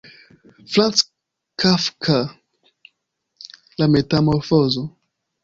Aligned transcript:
Franz 0.71 0.97
Kafka: 1.59 2.15
La 3.83 3.87
metamorfozo. 3.99 4.83